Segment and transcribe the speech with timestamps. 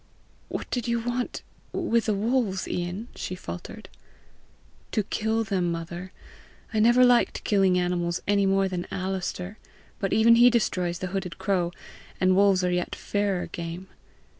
[0.49, 1.43] "What did you want
[1.73, 3.87] with the wolves, Ian?" she faltered.
[4.93, 6.11] "To kill them, mother.
[6.73, 9.59] I never liked killing animals any more than Alister;
[9.99, 11.71] but even he destroys the hooded crow;
[12.19, 13.89] and wolves are yet fairer game.